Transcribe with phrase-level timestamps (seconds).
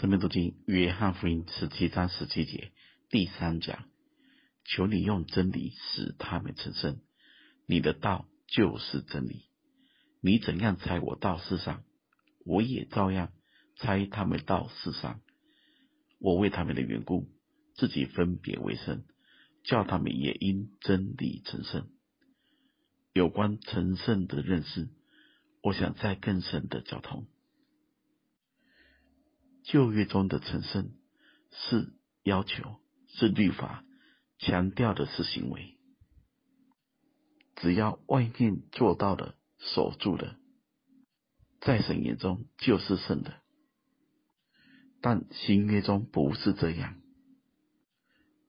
[0.00, 2.72] 生命读经约翰福音十七章十七节
[3.10, 3.84] 第三讲，
[4.64, 6.98] 求你用真理使他们成圣，
[7.68, 9.44] 你的道就是真理。
[10.20, 11.84] 你怎样猜我到世上，
[12.44, 13.32] 我也照样
[13.76, 15.20] 猜他们到世上。
[16.18, 17.28] 我为他们的缘故，
[17.76, 19.04] 自己分别为圣，
[19.62, 21.88] 叫他们也因真理成圣。
[23.12, 24.88] 有关成圣的认识，
[25.62, 27.28] 我想再更深的交通。
[29.64, 30.92] 旧约中的成圣
[31.50, 32.76] 是要求，
[33.08, 33.82] 是律法，
[34.38, 35.78] 强调的是行为。
[37.56, 40.36] 只要外面做到的、守住的，
[41.60, 43.40] 在神眼中就是圣的。
[45.00, 47.00] 但新约中不是这样。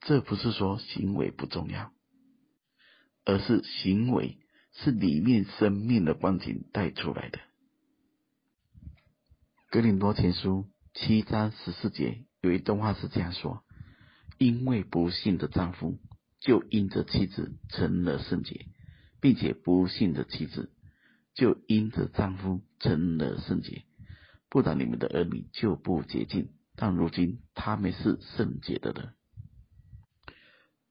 [0.00, 1.92] 这不是说行为不重要，
[3.24, 4.38] 而是行为
[4.72, 7.40] 是里面生命的光景带出来的。
[9.70, 10.66] 格林多前书。
[11.00, 13.62] 七章十四节有一段话是这样说：
[14.36, 15.96] 因为不信的丈夫
[16.40, 18.66] 就因着妻子成了圣洁，
[19.20, 20.72] 并且不信的妻子
[21.34, 23.84] 就因着丈夫成了圣洁。
[24.48, 29.14] 不然你们的儿女就不洁净，但如今他们是圣洁的人。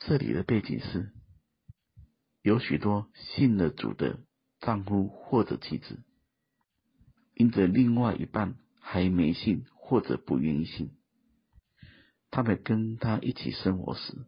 [0.00, 1.12] 这里的背景是，
[2.42, 4.18] 有许多信了主的
[4.58, 6.02] 丈夫或者妻子，
[7.34, 9.64] 因着另外一半还没信。
[9.84, 10.96] 或者不愿意信，
[12.30, 14.26] 他们跟他一起生活时，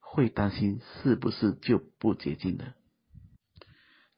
[0.00, 2.74] 会担心是不是就不洁净了。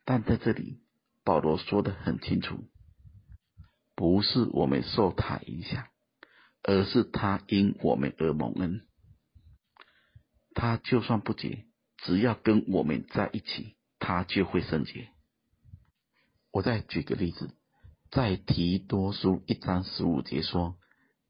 [0.07, 0.81] 但在这里，
[1.25, 2.65] 保罗说的很清楚，
[3.95, 5.87] 不是我们受他影响，
[6.63, 8.89] 而是他因我们而蒙恩。
[10.55, 11.67] 他就算不洁，
[11.99, 15.11] 只要跟我们在一起，他就会圣洁。
[16.51, 17.55] 我再举个例子。
[18.11, 20.77] 在提多书一章十五节说，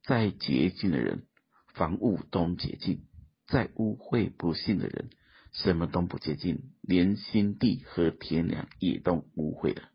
[0.02, 1.26] 在洁净的人，
[1.74, 3.00] 凡物都洁净；
[3.46, 5.10] 在污秽不信的人，
[5.52, 9.90] 什么都不洁净，连心地和天良也都污秽了。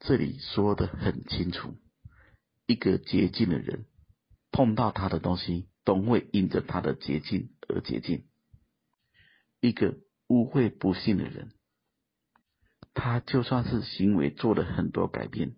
[0.00, 1.76] 这里说的很清楚，
[2.66, 3.84] 一个洁净的人，
[4.50, 8.22] 碰到他的东西，都会因着他的洁净而洁净；
[9.60, 9.98] 一个
[10.28, 11.52] 污秽不信的人。
[13.00, 15.54] 他就算是行为做了很多改变，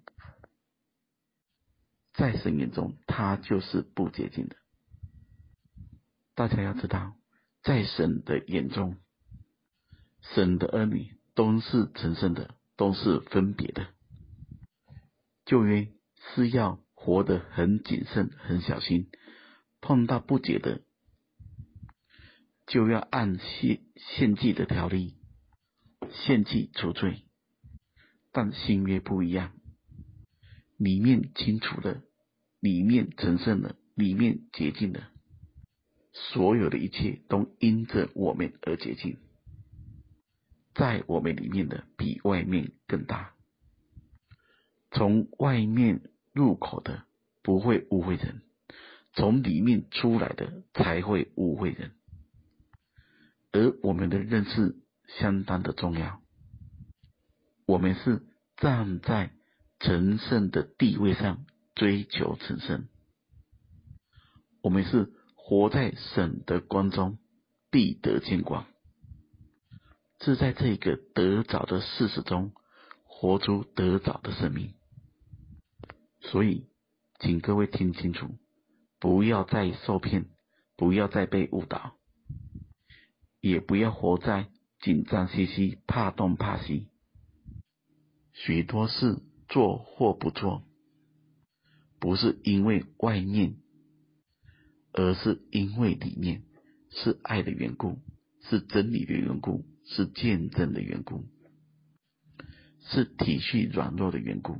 [2.12, 4.56] 在神眼中，他就是不洁净的。
[6.34, 7.16] 大家要知道，
[7.62, 8.98] 在神的眼中，
[10.20, 13.86] 神的儿女都是成圣的，都是分别的。
[15.46, 15.88] 旧约
[16.34, 19.10] 是要活得很谨慎、很小心，
[19.80, 20.82] 碰到不洁的，
[22.66, 25.16] 就要按献献祭的条例
[26.10, 27.24] 献祭除罪。
[28.32, 29.52] 但新约不一样，
[30.76, 32.02] 里面清除的，
[32.60, 35.02] 里面神圣的，里面洁净的，
[36.12, 39.18] 所有的一切都因着我们而洁净，
[40.74, 43.34] 在我们里面的比外面更大。
[44.92, 46.00] 从外面
[46.32, 47.04] 入口的
[47.42, 48.42] 不会误会人，
[49.12, 51.92] 从里面出来的才会误会人。
[53.52, 54.76] 而我们的认识
[55.18, 56.19] 相当的重要。
[57.70, 58.24] 我们是
[58.56, 59.30] 站在
[59.78, 62.88] 成圣的地位上追求成圣，
[64.60, 67.18] 我们是活在神的光中
[67.70, 68.66] 必得见光，
[70.20, 72.50] 是在这个得早的事实中
[73.04, 74.74] 活出得早的生命。
[76.22, 76.66] 所以，
[77.20, 78.36] 请各位听清楚，
[78.98, 80.26] 不要再受骗，
[80.76, 81.94] 不要再被误导，
[83.40, 84.48] 也不要活在
[84.80, 86.89] 紧张兮兮、怕东怕西。
[88.42, 89.18] 许多事
[89.48, 90.62] 做或不做，
[91.98, 93.56] 不是因为外面，
[94.92, 96.44] 而是因为里面
[96.90, 97.98] 是爱的缘故，
[98.44, 101.26] 是真理的缘故，是见证的缘故，
[102.86, 104.56] 是体恤软弱的缘故。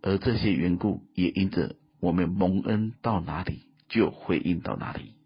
[0.00, 5.16] 而这些缘故也因着我们蒙恩到哪里，就回应到哪里。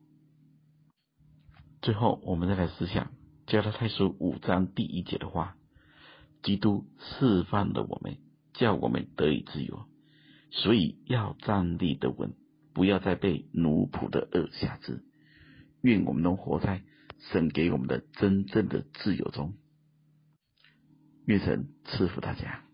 [1.82, 3.12] 最后，我们再来思想
[3.46, 5.58] 加拉太书五章第一节的话。
[6.42, 8.16] 基督释放了我们，
[8.52, 9.86] 叫我们得以自由，
[10.50, 12.34] 所以要站立的稳，
[12.72, 15.04] 不要再被奴仆的轭辖制。
[15.80, 16.82] 愿我们能活在
[17.30, 19.54] 神给我们的真正的自由中。
[21.24, 22.64] 愿神赐福大家。